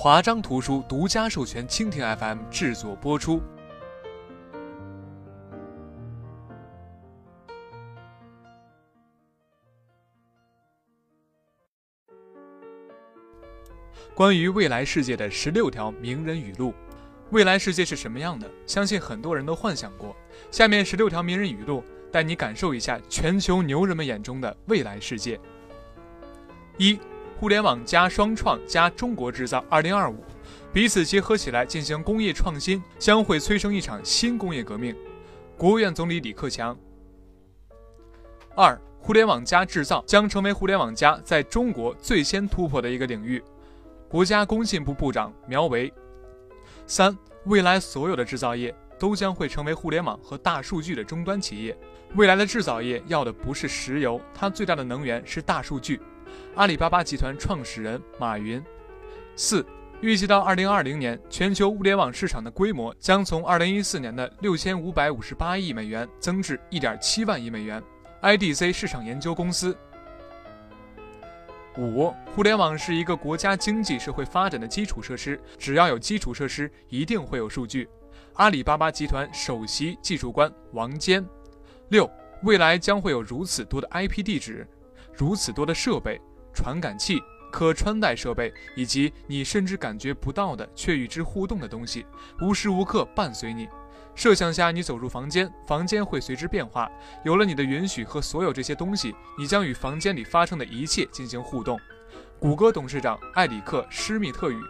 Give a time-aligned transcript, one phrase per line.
[0.00, 3.42] 华章图书独家授权蜻蜓 FM 制作播出。
[14.14, 16.72] 关于未来世界的十六条名人语录，
[17.32, 18.48] 未来世界是什么样的？
[18.68, 20.14] 相信很多人都幻想过。
[20.52, 25.40] 下面十六条名人语录，带你感受一下全球牛人们眼中的未来世界。
[26.76, 26.96] 一、
[27.38, 30.24] 互联网加双创加中国制造二零二五，
[30.72, 34.92] 彼此结合起来进行工业创新，将会催生一场新工业革命。
[35.56, 36.76] 国务院总理李克强。
[38.56, 43.40] 二、互联网加制造将成为互联网加在中国最先突破的一个领域。
[44.08, 45.92] 国家工信部部长苗圩。
[46.88, 51.78] 三、未来所有的制造业都将会成为互联网和大数据的终端企业。
[52.16, 56.00] 未来的制造业要的不是石油，它最大的能源是大数据。
[56.54, 58.62] 阿里巴巴集团创始人马云。
[59.36, 59.64] 四、
[60.00, 67.82] 预计到二零二零年，全球物联网市场的规模将从二零一四年的六千五百五十八亿美元增至一点七万亿美元。
[68.22, 69.76] IDC 市场研究公司。
[71.76, 77.88] 五，互联网是一个国家经济社会发展的基础设施，只要有基础设施，一定会有数据。
[78.32, 81.24] 阿里巴巴集团首席技术官王坚。
[81.90, 82.10] 六，
[82.42, 84.66] 未来将会有如此多的 IP 地址，
[85.14, 86.20] 如此多的设备、
[86.52, 92.04] 传感器、可穿戴设备，以及你甚至感觉不到的却与之互动的东西，
[92.40, 93.68] 无时无刻伴随你。
[94.14, 96.90] 设想下，你走入房间，房间会随之变化。
[97.24, 101.78] 有了你的允许和所有这些东西，你将与房间里发生的一切进行互动。
[102.40, 104.60] 谷歌董事长艾里克·施密特语。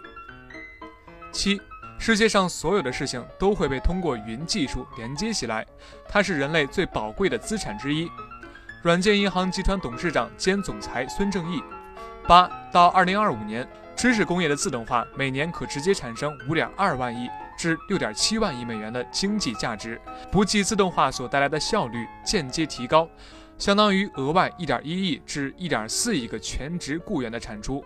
[1.32, 1.58] 七，
[1.98, 5.66] 世界上所有的事情都会被通过云技术连接起来，
[6.06, 8.06] 它是人类最宝贵的资产之一。
[8.80, 11.60] 软件银行集团董事长兼总裁孙正义。
[12.28, 17.28] 八，到二零二五年，知识工业的自动化每年可直接产生五点二万亿。
[17.56, 23.08] 至六点七万亿美元的经济价值，不计自动化所带来的效率间接提高，
[23.58, 27.84] 相当于额外一点一亿至一点四亿个全职雇员的产出。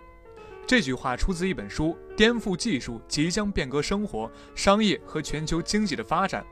[0.67, 6.45] 这句话出自一本书，颠覆技术即将变革生活、商业和全球经济的发展。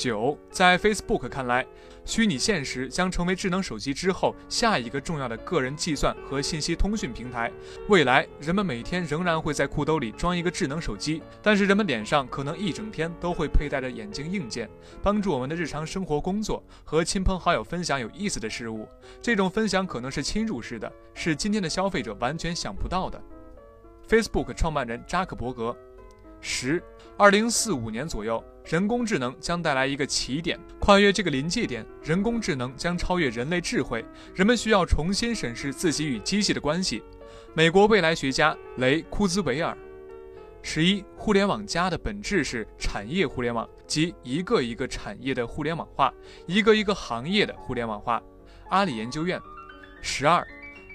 [0.00, 1.66] 九，在 Facebook 看来，
[2.06, 7.52] 虚拟现实将成为智能手机之后下一个重要的个人计算和信息通讯平台。
[7.86, 14.70] 未来，人们每天仍然会在裤兜里装一个智能手机，但是人们脸上可能一整天都会佩戴着眼镜硬件，
[15.02, 18.88] 帮助我们的日常生活、工作和亲朋好友分享有意思的事物。
[19.20, 23.22] 这种分享可能是侵入式的，是今天的消费者完全想不到的。
[24.08, 25.76] Facebook 创办人扎克伯格。
[26.40, 26.82] 十，
[27.16, 37.02] 二零四五年左右，人工智能将带来一个起点，跨越这个临界点，人工智能将超越人类智慧，人们需要重新审视自己与机器的关系。
[37.54, 39.76] 美国未来学家雷库兹韦尔。
[40.62, 46.12] 十一，互联网加的本质是产业互联网，即一个一个产业的互联网化，
[46.46, 48.22] 一个一个行业的互联网化。
[48.68, 49.40] 阿里研究院。
[50.02, 50.46] 十二，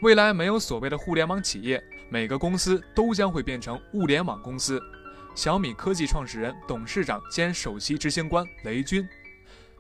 [0.01, 4.79] 未来没有所谓的互联网企业，每个公司都将会变成物联网公司。
[5.35, 9.06] 小米科技创始人、董事长兼首席执行官雷军。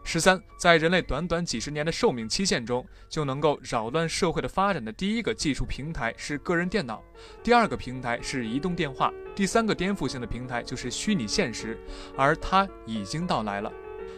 [0.03, 7.01] 十三，在人类短短几十年的寿命期限中，就能够扰乱社会的发展的第一个技术平台是个人电脑，
[7.41, 11.79] 第二个平台是移动电话，第三个颠覆性的平台就是虚拟现实，
[12.17, 13.71] 而它已经到来了。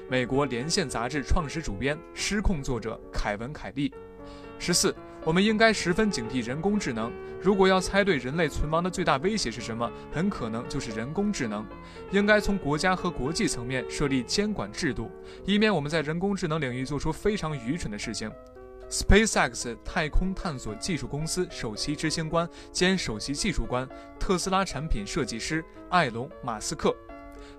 [0.09, 3.93] 美国连线杂志创始主编、失控作者凯文·凯利。
[4.59, 4.95] 十四。
[5.23, 7.11] 我们应该十分警惕人工智能。
[7.41, 11.65] 如果要猜对人类存亡的最大威胁是什么，很可能就是人工智能。
[12.11, 15.11] 应该从国家和国际层面设立监管制度，
[15.45, 18.31] 以免我们在人工智能领域做出非常愚蠢的事情。
[18.89, 23.85] SpaceX 太空探索技术公司首席执行官兼首席技术官、
[24.17, 26.95] 特斯拉产品设计师埃隆·马斯克。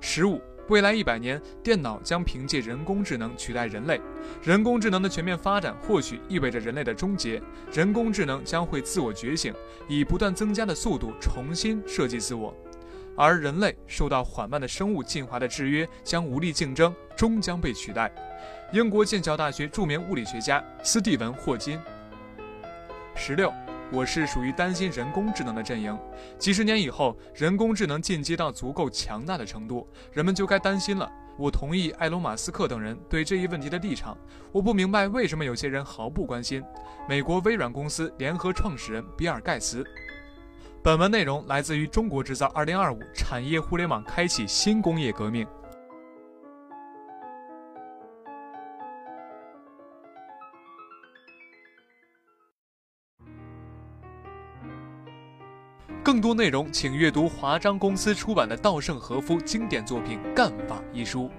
[0.00, 0.40] 十五。
[0.68, 3.98] 未来一百年，电脑将凭借人工智能取代人类。
[4.42, 7.42] 人工智能的全面发展或许意味着人类的终结。
[7.72, 9.54] 人工智能将会自我觉醒，
[9.88, 12.54] 以不断增加的速度重新设计自我，
[13.16, 18.12] 而人类受到缓慢的生物进化的制约，将无力竞争，终将被取代。
[18.70, 21.80] 英国剑桥大学著名物理学家斯蒂文·霍金。
[23.16, 23.50] 十六。
[23.90, 25.98] 我是属于担心人工智能的阵营。
[26.38, 31.10] 几十年以后，人工智能进阶到足够强大的程度，人们就该担心了。
[31.38, 34.16] 我同意埃隆·马斯克等人对这一问题的立场。
[34.52, 36.62] 我不明白为什么有些人毫不关心。
[37.08, 39.82] 美国微软公司联合创始人比尔·盖茨。
[40.82, 45.46] 本文内容来自于《中国制造2025》，产业互联网开启新工业革命。
[56.08, 61.30] 更多内容，请阅读华章公司出版的稻盛和夫经典作品《干法》一书。